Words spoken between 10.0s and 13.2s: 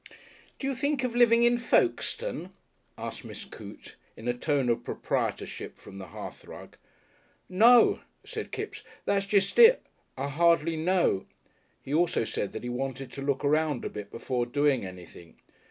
I hardly know." He also said that he wanted